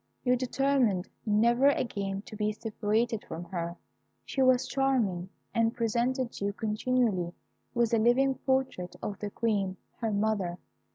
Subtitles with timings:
[0.23, 3.77] You determined never again to be separated from her;
[4.25, 7.35] she was charming, and presented you continually
[7.75, 10.57] with a living portrait of the Queen, her mother.